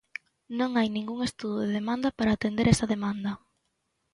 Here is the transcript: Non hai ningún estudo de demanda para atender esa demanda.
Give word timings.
Non 0.59 0.71
hai 0.77 0.87
ningún 0.91 1.19
estudo 1.29 1.55
de 1.61 1.73
demanda 1.79 2.09
para 2.17 2.31
atender 2.37 2.65
esa 2.69 2.91
demanda. 2.95 3.31